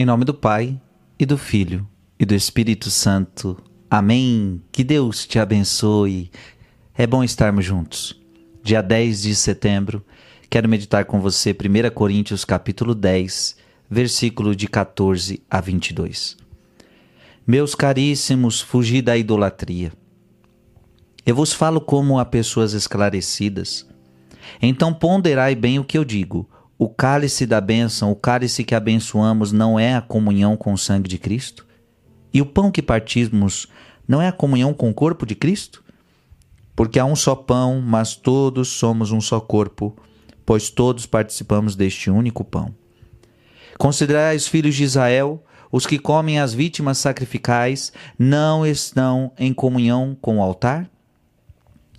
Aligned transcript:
Em 0.00 0.04
nome 0.04 0.24
do 0.24 0.32
Pai, 0.32 0.80
e 1.18 1.26
do 1.26 1.36
Filho, 1.36 1.84
e 2.20 2.24
do 2.24 2.32
Espírito 2.32 2.88
Santo. 2.88 3.60
Amém. 3.90 4.62
Que 4.70 4.84
Deus 4.84 5.26
te 5.26 5.40
abençoe. 5.40 6.30
É 6.94 7.04
bom 7.04 7.24
estarmos 7.24 7.64
juntos. 7.64 8.16
Dia 8.62 8.80
10 8.80 9.22
de 9.22 9.34
setembro, 9.34 10.06
quero 10.48 10.68
meditar 10.68 11.04
com 11.04 11.20
você 11.20 11.50
1 11.50 11.90
Coríntios 11.92 12.44
capítulo 12.44 12.94
10, 12.94 13.56
versículo 13.90 14.54
de 14.54 14.68
14 14.68 15.42
a 15.50 15.60
22. 15.60 16.36
Meus 17.44 17.74
caríssimos, 17.74 18.60
fugi 18.60 19.02
da 19.02 19.16
idolatria. 19.16 19.92
Eu 21.26 21.34
vos 21.34 21.52
falo 21.52 21.80
como 21.80 22.20
a 22.20 22.24
pessoas 22.24 22.72
esclarecidas. 22.72 23.84
Então 24.62 24.94
ponderai 24.94 25.56
bem 25.56 25.80
o 25.80 25.84
que 25.84 25.98
eu 25.98 26.04
digo 26.04 26.48
o 26.78 26.88
cálice 26.88 27.44
da 27.44 27.60
bênção, 27.60 28.12
o 28.12 28.16
cálice 28.16 28.62
que 28.62 28.74
abençoamos, 28.74 29.50
não 29.50 29.78
é 29.78 29.96
a 29.96 30.00
comunhão 30.00 30.56
com 30.56 30.72
o 30.72 30.78
sangue 30.78 31.08
de 31.08 31.18
Cristo? 31.18 31.66
E 32.32 32.40
o 32.40 32.46
pão 32.46 32.70
que 32.70 32.80
partimos 32.80 33.66
não 34.06 34.22
é 34.22 34.28
a 34.28 34.32
comunhão 34.32 34.72
com 34.72 34.88
o 34.88 34.94
corpo 34.94 35.26
de 35.26 35.34
Cristo? 35.34 35.82
Porque 36.76 37.00
há 37.00 37.04
um 37.04 37.16
só 37.16 37.34
pão, 37.34 37.82
mas 37.84 38.14
todos 38.14 38.68
somos 38.68 39.10
um 39.10 39.20
só 39.20 39.40
corpo, 39.40 39.96
pois 40.46 40.70
todos 40.70 41.04
participamos 41.04 41.74
deste 41.74 42.10
único 42.10 42.44
pão. 42.44 42.72
Considerai 43.76 44.36
os 44.36 44.46
filhos 44.46 44.76
de 44.76 44.84
Israel, 44.84 45.44
os 45.72 45.84
que 45.84 45.98
comem 45.98 46.38
as 46.38 46.54
vítimas 46.54 46.98
sacrificais, 46.98 47.92
não 48.16 48.64
estão 48.64 49.32
em 49.36 49.52
comunhão 49.52 50.16
com 50.20 50.38
o 50.38 50.42
altar? 50.42 50.88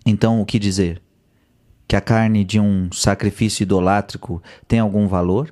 Então, 0.06 0.42
o 0.42 0.46
que 0.46 0.58
dizer? 0.58 1.02
Que 1.90 1.96
a 1.96 2.02
carne 2.02 2.46
de 2.46 2.60
um 2.60 2.88
sacrifício 2.92 3.64
idolátrico 3.64 4.44
tem 4.68 4.78
algum 4.78 5.08
valor? 5.08 5.52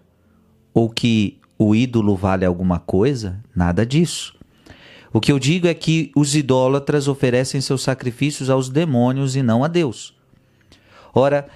Ou 0.71 0.87
que 0.87 1.39
o 1.57 1.73
ídolo 1.73 2.15
vale 2.15 2.45
alguma 2.45 2.77
coisa? 2.77 3.43
Nada 3.55 3.83
disso. 3.83 4.37
O 5.11 5.19
que 5.19 5.31
eu 5.31 5.39
digo 5.39 5.65
é 5.65 5.73
que 5.73 6.11
os 6.15 6.35
idólatras 6.35 7.07
oferecem 7.07 7.59
seus 7.59 7.81
sacrifícios 7.81 8.51
aos 8.51 8.69
demônios 8.69 9.35
e 9.35 9.41
não 9.41 9.63
a 9.63 9.67
Deus. 9.67 10.15
Ora, 11.11 11.47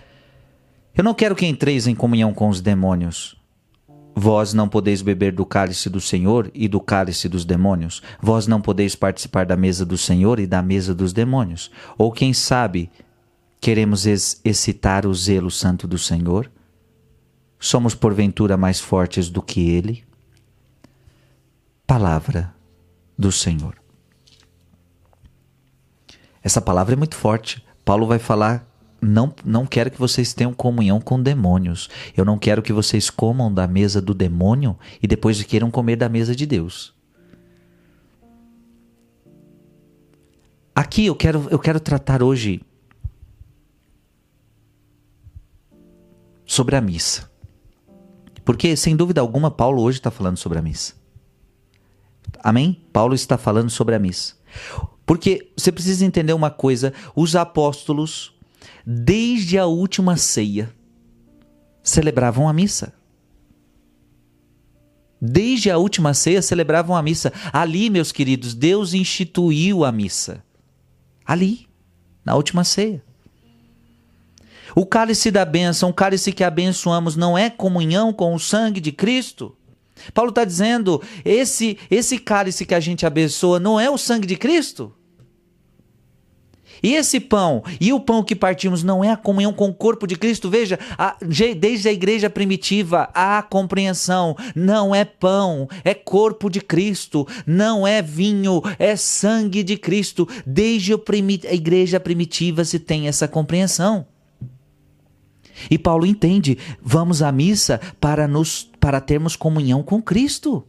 eu 0.98 1.04
não 1.04 1.14
quero 1.14 1.36
que 1.36 1.46
entreis 1.46 1.86
em 1.86 1.94
comunhão 1.94 2.34
com 2.34 2.50
os 2.50 2.60
demônios. 2.60 3.40
Vós 4.16 4.52
não 4.52 4.68
podeis 4.68 5.04
beber 5.04 5.32
do 5.32 5.46
cálice 5.46 5.92
do 5.92 6.02
Senhor 6.02 6.50
e 6.56 6.68
do 6.68 6.80
cálice 6.80 7.30
dos 7.30 7.46
demônios. 7.46 8.02
Vós 8.20 8.48
não 8.48 8.60
podeis 8.60 8.96
participar 8.96 9.46
da 9.46 9.56
mesa 9.56 9.86
do 9.86 9.96
Senhor 9.96 10.40
e 10.40 10.48
da 10.48 10.64
mesa 10.64 10.96
dos 10.96 11.14
demônios. 11.14 11.70
Ou 12.00 12.12
quem 12.12 12.34
sabe, 12.34 12.90
Queremos 13.62 14.08
excitar 14.08 15.06
o 15.06 15.14
zelo 15.14 15.52
santo 15.52 15.88
do 15.88 16.00
Senhor? 16.00 16.52
Somos 17.60 17.94
porventura 17.94 18.58
mais 18.58 18.80
fortes 18.80 19.30
do 19.30 19.40
que 19.40 19.70
Ele? 19.70 20.04
Palavra 21.86 22.56
do 23.16 23.32
Senhor. 23.32 23.76
Essa 26.42 26.60
palavra 26.60 26.96
é 26.96 26.98
muito 26.98 27.16
forte. 27.16 27.64
Paulo 27.86 28.08
vai 28.08 28.18
falar: 28.18 28.68
não, 29.00 29.32
não 29.46 29.68
quero 29.68 29.92
que 29.92 30.00
vocês 30.00 30.34
tenham 30.34 30.56
comunhão 30.56 31.00
com 31.00 31.22
demônios. 31.22 31.88
Eu 32.18 32.26
não 32.26 32.40
quero 32.40 32.64
que 32.64 32.74
vocês 32.74 33.12
comam 33.12 33.54
da 33.54 33.68
mesa 33.68 34.02
do 34.02 34.16
demônio 34.16 34.76
e 35.04 35.06
depois 35.06 35.44
queiram 35.44 35.70
comer 35.70 35.98
da 35.98 36.10
mesa 36.10 36.36
de 36.36 36.48
Deus. 36.48 36.96
Aqui 40.74 41.06
eu 41.06 41.16
quero, 41.16 41.48
eu 41.52 41.60
quero 41.60 41.80
tratar 41.80 42.24
hoje 42.24 42.66
sobre 46.52 46.76
a 46.76 46.82
missa. 46.82 47.32
Porque, 48.44 48.76
sem 48.76 48.94
dúvida 48.94 49.22
alguma, 49.22 49.50
Paulo 49.50 49.82
hoje 49.82 50.00
está 50.00 50.12
falando 50.12 50.36
sobre 50.36 50.60
a 50.60 50.62
missa. 50.62 50.96
Amém? 52.44 52.84
Paulo 52.92 53.16
está 53.16 53.38
falando 53.38 53.70
sobre 53.70 53.96
a 53.96 54.00
missa. 54.00 54.36
Porque 55.06 55.54
você 55.56 55.72
precisa 55.72 56.06
entender 56.06 56.34
uma 56.34 56.52
coisa: 56.52 56.94
os 57.16 57.38
apóstolos, 57.38 58.34
desde 58.86 59.58
a 59.58 59.66
última 59.66 60.18
ceia, 60.18 60.76
celebravam 61.82 62.50
a 62.50 62.54
missa. 62.54 62.94
Desde 65.22 65.72
a 65.72 65.78
última 65.78 66.14
ceia 66.14 66.42
celebravam 66.42 66.98
a 66.98 67.02
missa. 67.02 67.32
Ali, 67.54 67.90
meus 67.90 68.12
queridos, 68.12 68.54
Deus 68.54 68.94
instituiu 68.94 69.86
a 69.86 69.92
missa. 69.92 70.44
Ali, 71.24 71.70
na 72.26 72.36
última 72.36 72.66
ceia. 72.66 73.02
O 74.76 74.86
cálice 74.86 75.32
da 75.32 75.46
bênção, 75.46 75.90
o 75.90 75.94
cálice 75.94 76.32
que 76.32 76.44
abençoamos, 76.44 77.16
não 77.16 77.38
é 77.38 77.50
comunhão 77.50 78.14
com 78.14 78.34
o 78.34 78.40
sangue 78.40 78.80
de 78.80 78.92
Cristo? 78.92 79.56
Paulo 80.14 80.30
está 80.30 80.44
dizendo: 80.44 81.02
esse, 81.24 81.78
esse 81.90 82.18
cálice 82.18 82.66
que 82.66 82.76
a 82.76 82.80
gente 82.80 83.06
abençoa 83.06 83.60
não 83.60 83.80
é 83.80 83.90
o 83.90 83.98
sangue 83.98 84.28
de 84.28 84.36
Cristo? 84.36 84.94
E 86.84 86.96
esse 86.96 87.20
pão, 87.20 87.64
e 87.80 87.94
o 87.94 88.00
pão 88.00 88.24
que 88.24 88.36
partimos, 88.36 88.82
não 88.82 89.04
é 89.04 89.12
a 89.12 89.18
comunhão 89.18 89.54
com 89.54 89.70
o 89.70 89.74
corpo 89.74 90.08
de 90.08 90.16
Cristo? 90.16 90.50
Veja, 90.50 90.80
a, 90.98 91.16
desde 91.56 91.88
a 91.88 91.94
igreja 91.94 92.30
primitiva 92.30 93.10
há 93.14 93.44
compreensão: 93.44 94.36
não 94.56 94.96
é 94.96 95.06
pão, 95.06 95.68
é 95.84 95.94
corpo 95.94 96.50
de 96.50 96.60
Cristo, 96.60 97.28
não 97.46 97.86
é 97.86 98.02
vinho, 98.02 98.62
é 98.80 98.96
sangue 98.96 99.64
de 99.64 99.78
Cristo. 99.78 100.28
Desde 100.46 100.94
a 100.94 101.54
igreja 101.54 102.00
primitiva 102.00 102.66
se 102.66 102.80
tem 102.80 103.08
essa 103.08 103.28
compreensão. 103.28 104.08
E 105.70 105.78
Paulo 105.78 106.06
entende, 106.06 106.58
vamos 106.82 107.22
à 107.22 107.32
missa 107.32 107.80
para 108.00 108.28
nos 108.28 108.70
para 108.80 109.00
termos 109.00 109.36
comunhão 109.36 109.84
com 109.84 110.02
Cristo. 110.02 110.66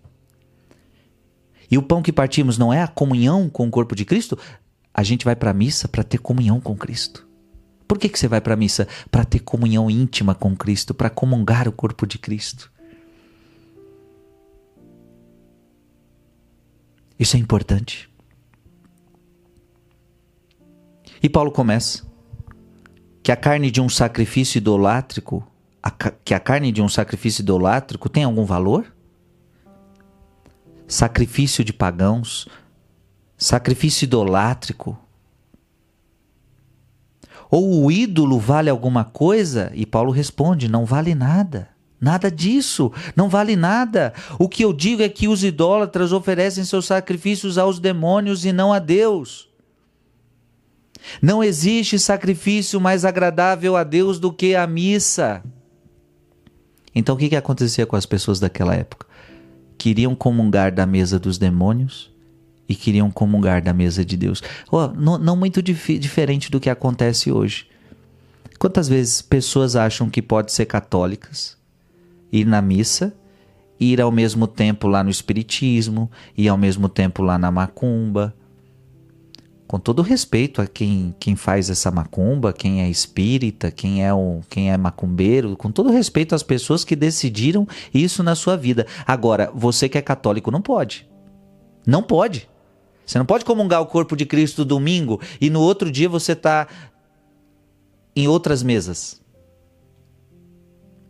E 1.70 1.78
o 1.78 1.82
pão 1.82 2.02
que 2.02 2.12
partimos 2.12 2.58
não 2.58 2.72
é 2.72 2.82
a 2.82 2.88
comunhão 2.88 3.48
com 3.48 3.66
o 3.66 3.70
corpo 3.70 3.94
de 3.96 4.04
Cristo? 4.04 4.38
A 4.92 5.02
gente 5.02 5.24
vai 5.24 5.34
para 5.34 5.50
a 5.50 5.54
missa 5.54 5.88
para 5.88 6.04
ter 6.04 6.18
comunhão 6.18 6.60
com 6.60 6.76
Cristo. 6.76 7.26
Por 7.88 7.98
que, 7.98 8.08
que 8.08 8.18
você 8.18 8.28
vai 8.28 8.40
para 8.40 8.54
a 8.54 8.56
missa? 8.56 8.86
Para 9.10 9.24
ter 9.24 9.38
comunhão 9.38 9.90
íntima 9.90 10.34
com 10.34 10.54
Cristo, 10.54 10.92
para 10.92 11.08
comungar 11.08 11.66
o 11.66 11.72
corpo 11.72 12.06
de 12.06 12.18
Cristo. 12.18 12.70
Isso 17.18 17.36
é 17.36 17.38
importante. 17.38 18.10
E 21.22 21.28
Paulo 21.28 21.52
começa 21.52 22.11
a 23.32 23.36
carne 23.36 23.70
de 23.70 23.80
um 23.80 23.88
sacrifício 23.88 24.58
idolátrico, 24.58 25.46
a, 25.82 25.90
que 25.90 26.34
a 26.34 26.40
carne 26.40 26.70
de 26.70 26.82
um 26.82 26.88
sacrifício 26.88 27.42
idolátrico 27.42 28.08
tem 28.08 28.24
algum 28.24 28.44
valor? 28.44 28.94
Sacrifício 30.86 31.64
de 31.64 31.72
pagãos, 31.72 32.46
sacrifício 33.36 34.04
idolátrico. 34.04 34.98
Ou 37.50 37.84
o 37.84 37.90
ídolo 37.90 38.38
vale 38.38 38.70
alguma 38.70 39.04
coisa? 39.04 39.70
E 39.74 39.84
Paulo 39.84 40.10
responde: 40.10 40.68
não 40.68 40.84
vale 40.84 41.14
nada. 41.14 41.68
Nada 42.00 42.30
disso, 42.30 42.90
não 43.14 43.28
vale 43.28 43.54
nada. 43.54 44.12
O 44.36 44.48
que 44.48 44.64
eu 44.64 44.72
digo 44.72 45.02
é 45.02 45.08
que 45.08 45.28
os 45.28 45.44
idólatras 45.44 46.12
oferecem 46.12 46.64
seus 46.64 46.86
sacrifícios 46.86 47.58
aos 47.58 47.78
demônios 47.78 48.44
e 48.44 48.52
não 48.52 48.72
a 48.72 48.80
Deus. 48.80 49.51
Não 51.20 51.42
existe 51.42 51.98
sacrifício 51.98 52.80
mais 52.80 53.04
agradável 53.04 53.76
a 53.76 53.84
Deus 53.84 54.18
do 54.18 54.32
que 54.32 54.54
a 54.54 54.66
missa. 54.66 55.42
Então 56.94 57.14
o 57.14 57.18
que, 57.18 57.28
que 57.28 57.36
acontecia 57.36 57.86
com 57.86 57.96
as 57.96 58.06
pessoas 58.06 58.38
daquela 58.38 58.74
época? 58.74 59.06
Queriam 59.78 60.14
comungar 60.14 60.72
da 60.72 60.86
mesa 60.86 61.18
dos 61.18 61.38
demônios 61.38 62.12
e 62.68 62.74
queriam 62.74 63.10
comungar 63.10 63.62
da 63.62 63.72
mesa 63.72 64.04
de 64.04 64.16
Deus. 64.16 64.42
Oh, 64.70 64.88
não, 64.88 65.18
não 65.18 65.36
muito 65.36 65.62
dif 65.62 65.98
diferente 65.98 66.50
do 66.50 66.60
que 66.60 66.70
acontece 66.70 67.30
hoje. 67.30 67.66
Quantas 68.58 68.88
vezes 68.88 69.20
pessoas 69.20 69.74
acham 69.74 70.08
que 70.08 70.22
pode 70.22 70.52
ser 70.52 70.66
católicas, 70.66 71.56
ir 72.30 72.46
na 72.46 72.62
missa, 72.62 73.12
ir 73.78 74.00
ao 74.00 74.12
mesmo 74.12 74.46
tempo 74.46 74.86
lá 74.86 75.02
no 75.02 75.10
espiritismo, 75.10 76.10
ir 76.36 76.48
ao 76.48 76.56
mesmo 76.56 76.88
tempo 76.88 77.22
lá 77.22 77.36
na 77.36 77.50
macumba, 77.50 78.34
com 79.72 79.78
todo 79.78 80.02
respeito 80.02 80.60
a 80.60 80.66
quem, 80.66 81.14
quem 81.18 81.34
faz 81.34 81.70
essa 81.70 81.90
macumba, 81.90 82.52
quem 82.52 82.82
é 82.82 82.90
espírita, 82.90 83.70
quem 83.70 84.04
é, 84.04 84.12
o, 84.12 84.42
quem 84.50 84.70
é 84.70 84.76
macumbeiro, 84.76 85.56
com 85.56 85.72
todo 85.72 85.90
respeito 85.90 86.34
às 86.34 86.42
pessoas 86.42 86.84
que 86.84 86.94
decidiram 86.94 87.66
isso 87.94 88.22
na 88.22 88.34
sua 88.34 88.54
vida. 88.54 88.86
Agora, 89.06 89.50
você 89.54 89.88
que 89.88 89.96
é 89.96 90.02
católico 90.02 90.50
não 90.50 90.60
pode. 90.60 91.08
Não 91.86 92.02
pode. 92.02 92.50
Você 93.06 93.16
não 93.16 93.24
pode 93.24 93.46
comungar 93.46 93.80
o 93.80 93.86
corpo 93.86 94.14
de 94.14 94.26
Cristo 94.26 94.62
domingo 94.62 95.22
e 95.40 95.48
no 95.48 95.62
outro 95.62 95.90
dia 95.90 96.06
você 96.06 96.32
está 96.32 96.68
em 98.14 98.28
outras 98.28 98.62
mesas. 98.62 99.22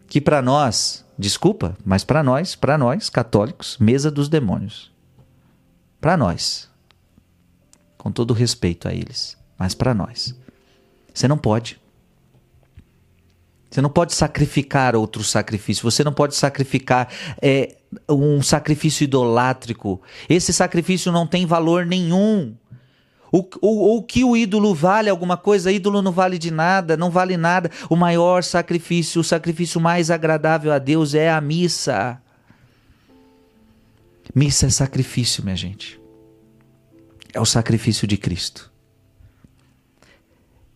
Que 0.06 0.20
para 0.20 0.40
nós, 0.40 1.04
desculpa, 1.18 1.76
mas 1.84 2.04
para 2.04 2.22
nós, 2.22 2.54
para 2.54 2.78
nós 2.78 3.10
católicos, 3.10 3.76
mesa 3.80 4.08
dos 4.08 4.28
demônios. 4.28 4.92
Para 6.00 6.16
nós 6.16 6.70
com 8.02 8.10
todo 8.10 8.34
respeito 8.34 8.88
a 8.88 8.92
eles, 8.92 9.38
mas 9.56 9.76
para 9.76 9.94
nós. 9.94 10.34
Você 11.14 11.28
não 11.28 11.38
pode. 11.38 11.80
Você 13.70 13.80
não 13.80 13.88
pode 13.88 14.12
sacrificar 14.12 14.96
outro 14.96 15.22
sacrifício. 15.22 15.88
Você 15.88 16.02
não 16.02 16.12
pode 16.12 16.34
sacrificar 16.34 17.08
é, 17.40 17.76
um 18.08 18.42
sacrifício 18.42 19.04
idolátrico. 19.04 20.02
Esse 20.28 20.52
sacrifício 20.52 21.12
não 21.12 21.28
tem 21.28 21.46
valor 21.46 21.86
nenhum. 21.86 22.56
O, 23.30 23.48
o, 23.60 23.98
o 23.98 24.02
que 24.02 24.24
o 24.24 24.36
ídolo 24.36 24.74
vale 24.74 25.08
alguma 25.08 25.36
coisa, 25.36 25.70
ídolo 25.70 26.02
não 26.02 26.10
vale 26.10 26.38
de 26.38 26.50
nada, 26.50 26.96
não 26.96 27.08
vale 27.08 27.36
nada. 27.36 27.70
O 27.88 27.94
maior 27.94 28.42
sacrifício, 28.42 29.20
o 29.20 29.24
sacrifício 29.24 29.80
mais 29.80 30.10
agradável 30.10 30.72
a 30.72 30.80
Deus 30.80 31.14
é 31.14 31.30
a 31.30 31.40
missa. 31.40 32.20
Missa 34.34 34.66
é 34.66 34.70
sacrifício, 34.70 35.44
minha 35.44 35.56
gente. 35.56 36.01
É 37.32 37.40
o 37.40 37.44
sacrifício 37.44 38.06
de 38.06 38.16
Cristo. 38.16 38.70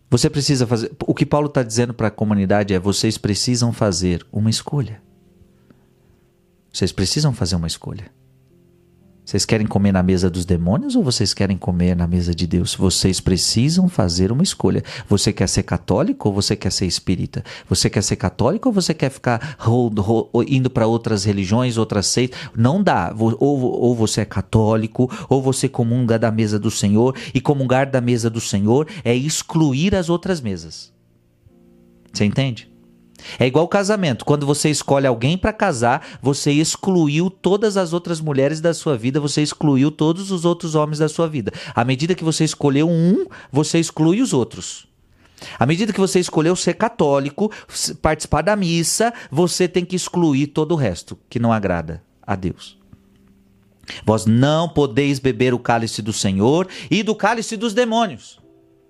Você 0.09 0.29
precisa 0.29 0.65
fazer. 0.65 0.91
O 1.05 1.13
que 1.13 1.25
Paulo 1.25 1.47
está 1.47 1.61
dizendo 1.61 1.93
para 1.93 2.07
a 2.07 2.11
comunidade 2.11 2.73
é: 2.73 2.79
vocês 2.79 3.17
precisam 3.17 3.73
fazer 3.73 4.25
uma 4.31 4.49
escolha. 4.49 5.01
Vocês 6.71 6.91
precisam 6.91 7.33
fazer 7.33 7.55
uma 7.55 7.67
escolha. 7.67 8.11
Vocês 9.27 9.43
querem 9.43 9.67
comer 9.67 9.91
na 9.91 10.01
mesa 10.01 10.29
dos 10.29 10.45
demônios 10.45 10.95
ou 10.95 11.03
vocês 11.03 11.33
querem 11.33 11.57
comer 11.57 11.97
na 11.97 12.07
mesa 12.07 12.33
de 12.33 12.47
Deus? 12.47 12.73
Vocês 12.73 13.19
precisam 13.19 13.89
fazer 13.89 14.31
uma 14.31 14.41
escolha. 14.41 14.81
Você 15.05 15.33
quer 15.33 15.49
ser 15.49 15.63
católico 15.63 16.29
ou 16.29 16.33
você 16.33 16.55
quer 16.55 16.71
ser 16.71 16.85
espírita? 16.85 17.43
Você 17.67 17.89
quer 17.89 18.03
ser 18.03 18.15
católico 18.15 18.69
ou 18.69 18.73
você 18.73 18.93
quer 18.93 19.09
ficar 19.09 19.57
indo 20.47 20.69
para 20.69 20.87
outras 20.87 21.25
religiões, 21.25 21.75
outras 21.75 22.05
seitas? 22.05 22.39
Não 22.55 22.81
dá. 22.81 23.13
Ou, 23.19 23.59
ou 23.59 23.93
você 23.93 24.21
é 24.21 24.25
católico 24.25 25.11
ou 25.27 25.41
você 25.41 25.67
comunga 25.67 26.17
da 26.17 26.31
mesa 26.31 26.57
do 26.57 26.71
Senhor. 26.71 27.13
E 27.33 27.41
comungar 27.41 27.91
da 27.91 27.99
mesa 27.99 28.29
do 28.29 28.39
Senhor 28.39 28.87
é 29.03 29.13
excluir 29.13 29.93
as 29.93 30.09
outras 30.09 30.39
mesas. 30.39 30.93
Você 32.13 32.23
entende? 32.23 32.76
É 33.39 33.45
igual 33.45 33.67
casamento. 33.67 34.25
Quando 34.25 34.45
você 34.45 34.69
escolhe 34.69 35.07
alguém 35.07 35.37
para 35.37 35.53
casar, 35.53 36.05
você 36.21 36.51
excluiu 36.51 37.29
todas 37.29 37.77
as 37.77 37.93
outras 37.93 38.21
mulheres 38.21 38.61
da 38.61 38.73
sua 38.73 38.97
vida, 38.97 39.19
você 39.19 39.41
excluiu 39.41 39.91
todos 39.91 40.31
os 40.31 40.45
outros 40.45 40.75
homens 40.75 40.99
da 40.99 41.09
sua 41.09 41.27
vida. 41.27 41.51
À 41.73 41.83
medida 41.83 42.15
que 42.15 42.23
você 42.23 42.43
escolheu 42.43 42.89
um, 42.89 43.25
você 43.51 43.79
exclui 43.79 44.21
os 44.21 44.33
outros. 44.33 44.87
À 45.59 45.65
medida 45.65 45.93
que 45.93 45.99
você 45.99 46.19
escolheu 46.19 46.55
ser 46.55 46.73
católico, 46.73 47.51
participar 48.01 48.41
da 48.41 48.55
missa, 48.55 49.13
você 49.31 49.67
tem 49.67 49.85
que 49.85 49.95
excluir 49.95 50.47
todo 50.47 50.71
o 50.71 50.75
resto 50.75 51.17
que 51.29 51.39
não 51.39 51.53
agrada 51.53 52.03
a 52.25 52.35
Deus. 52.35 52.77
Vós 54.05 54.25
não 54.25 54.67
podeis 54.67 55.19
beber 55.19 55.53
o 55.53 55.59
cálice 55.59 56.01
do 56.01 56.11
Senhor 56.11 56.67
e 56.89 57.03
do 57.03 57.15
cálice 57.15 57.55
dos 57.55 57.73
demônios. 57.73 58.39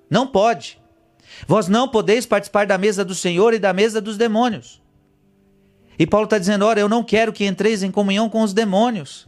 Não 0.10 0.26
pode. 0.26 0.80
Vós 1.48 1.68
não 1.68 1.88
podeis 1.88 2.26
participar 2.26 2.66
da 2.66 2.78
mesa 2.78 3.04
do 3.04 3.16
Senhor 3.16 3.54
e 3.54 3.60
da 3.60 3.74
mesa 3.74 4.02
dos 4.02 4.18
demônios. 4.18 4.82
E 6.00 6.06
Paulo 6.06 6.26
está 6.26 6.38
dizendo: 6.38 6.66
ora, 6.66 6.80
eu 6.80 6.90
não 6.90 7.04
quero 7.04 7.34
que 7.34 7.46
entreis 7.46 7.84
em 7.84 7.92
comunhão 7.92 8.30
com 8.30 8.42
os 8.42 8.54
demônios. 8.54 9.28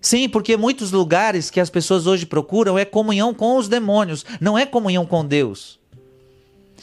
Sim, 0.00 0.28
porque 0.28 0.56
muitos 0.56 0.92
lugares 0.92 1.50
que 1.50 1.58
as 1.58 1.68
pessoas 1.68 2.06
hoje 2.06 2.26
procuram 2.26 2.78
é 2.78 2.84
comunhão 2.84 3.34
com 3.34 3.56
os 3.56 3.68
demônios, 3.68 4.24
não 4.40 4.56
é 4.56 4.64
comunhão 4.64 5.04
com 5.04 5.24
Deus. 5.24 5.80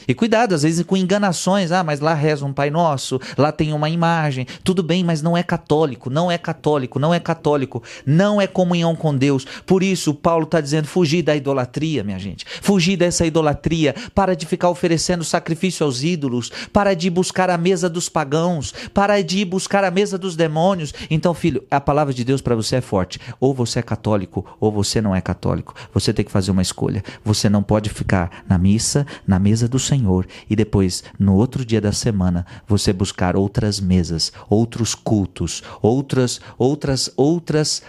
E 0.08 0.14
cuidado, 0.14 0.54
às 0.54 0.64
vezes 0.64 0.86
com 0.86 0.98
enganações. 0.98 1.72
Ah, 1.72 1.84
mas 1.84 2.00
lá 2.00 2.14
reza 2.14 2.46
um 2.46 2.54
Pai 2.54 2.70
Nosso, 2.70 3.20
lá 3.38 3.52
tem 3.52 3.74
uma 3.74 3.90
imagem. 3.90 4.46
Tudo 4.64 4.84
bem, 4.84 5.04
mas 5.04 5.22
não 5.22 5.38
é 5.38 5.44
católico, 5.44 6.10
não 6.10 6.32
é 6.32 6.38
católico, 6.38 7.00
não 7.00 7.14
é 7.14 7.20
católico. 7.20 7.82
Não 8.06 8.42
é 8.42 8.48
comunhão 8.48 8.96
com 8.96 9.16
Deus. 9.16 9.46
Por 9.66 9.84
isso, 9.84 10.14
Paulo 10.14 10.44
está 10.44 10.60
dizendo: 10.60 10.88
fugir 10.88 11.22
da 11.22 11.36
idolatria, 11.36 12.04
minha 12.04 12.20
gente. 12.20 12.46
Fugir 12.62 12.98
dessa 12.98 13.26
idolatria. 13.26 13.96
Para 14.14 14.36
de 14.36 14.46
ficar 14.46 14.70
oferecendo 14.70 15.24
sacrifício 15.24 15.86
aos 15.86 16.04
ídolos. 16.04 16.52
Para 16.72 16.94
de 16.94 17.10
buscar 17.10 17.50
a 17.50 17.58
mesa 17.58 17.90
dos 17.90 18.10
pagãos. 18.10 18.74
Para 18.94 19.22
de 19.22 19.44
buscar 19.46 19.84
a 19.84 19.92
mesa 19.92 20.18
dos 20.18 20.36
demônios. 20.36 20.94
Então, 21.10 21.34
filho, 21.34 21.64
a 21.70 21.80
palavra 21.80 22.14
de 22.14 22.24
Deus 22.24 22.42
para 22.42 22.56
você 22.56 22.78
é 22.78 22.82
forte. 22.82 23.20
Ou 23.40 23.54
você 23.54 23.80
é 23.80 23.82
católico, 23.82 24.46
ou 24.60 24.72
você 24.72 25.02
não 25.02 25.16
é 25.16 25.22
católico. 25.22 25.74
Você 25.94 26.14
tem 26.14 26.26
que 26.26 26.32
fazer 26.32 26.52
uma 26.52 26.62
escolha. 26.62 27.04
Você 27.24 27.50
não 27.50 27.64
pode 27.64 27.90
ficar 27.90 28.44
na 28.48 28.58
missa, 28.58 29.06
na 29.28 29.40
mesa 29.40 29.68
do 29.68 29.80
Senhor 29.84 30.26
e 30.50 30.56
depois, 30.56 31.04
no 31.20 31.36
outro 31.36 31.64
dia 31.66 31.80
da 31.80 31.92
semana, 31.92 32.46
você 32.68 32.92
buscar 32.92 33.36
outras 33.36 33.80
mesas, 33.80 34.32
outros 34.50 34.96
cultos, 34.96 35.62
outras, 35.82 36.42
outras, 36.58 37.12
outras 37.16 37.84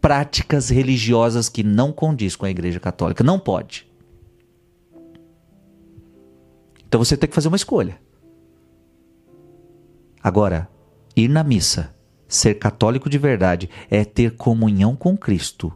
práticas 0.00 0.70
religiosas 0.70 1.48
que 1.48 1.62
não 1.62 1.92
condiz 1.92 2.34
com 2.34 2.46
a 2.46 2.50
Igreja 2.50 2.80
Católica. 2.80 3.22
Não 3.22 3.38
pode. 3.38 3.86
Então 6.86 7.02
você 7.02 7.16
tem 7.16 7.28
que 7.28 7.34
fazer 7.34 7.48
uma 7.48 7.56
escolha. 7.56 7.98
Agora, 10.22 10.68
ir 11.16 11.28
na 11.28 11.42
missa, 11.42 11.94
ser 12.28 12.54
católico 12.54 13.10
de 13.10 13.18
verdade, 13.18 13.68
é 13.90 14.04
ter 14.04 14.36
comunhão 14.36 14.94
com 14.94 15.16
Cristo. 15.16 15.72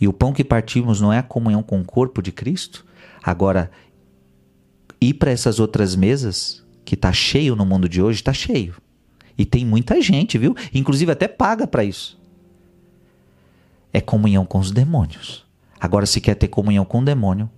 E 0.00 0.06
o 0.06 0.12
pão 0.12 0.32
que 0.32 0.44
partimos 0.44 1.00
não 1.00 1.12
é 1.12 1.18
a 1.18 1.22
comunhão 1.22 1.62
com 1.62 1.80
o 1.80 1.84
corpo 1.84 2.20
de 2.20 2.30
Cristo? 2.30 2.84
Agora, 3.22 3.70
ir 5.08 5.14
para 5.14 5.30
essas 5.30 5.58
outras 5.58 5.94
mesas, 5.96 6.64
que 6.84 6.96
tá 6.96 7.12
cheio 7.12 7.56
no 7.56 7.64
mundo 7.64 7.88
de 7.88 8.02
hoje, 8.02 8.22
tá 8.22 8.32
cheio. 8.32 8.74
E 9.36 9.44
tem 9.44 9.64
muita 9.64 10.00
gente, 10.00 10.38
viu? 10.38 10.54
Inclusive 10.72 11.10
até 11.10 11.26
paga 11.26 11.66
para 11.66 11.84
isso. 11.84 12.20
É 13.92 14.00
comunhão 14.00 14.44
com 14.44 14.58
os 14.58 14.70
demônios. 14.70 15.44
Agora, 15.80 16.06
se 16.06 16.20
quer 16.20 16.34
ter 16.34 16.48
comunhão 16.48 16.84
com 16.84 17.00
o 17.00 17.04
demônio, 17.04 17.50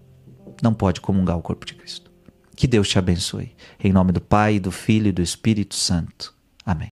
não 0.62 0.74
pode 0.74 1.00
comungar 1.00 1.36
o 1.36 1.42
corpo 1.42 1.66
de 1.66 1.74
Cristo. 1.74 2.10
Que 2.54 2.66
Deus 2.66 2.88
te 2.88 2.98
abençoe. 2.98 3.52
Em 3.82 3.92
nome 3.92 4.12
do 4.12 4.20
Pai, 4.20 4.58
do 4.58 4.72
Filho 4.72 5.08
e 5.08 5.12
do 5.12 5.22
Espírito 5.22 5.74
Santo. 5.74 6.34
Amém. 6.64 6.84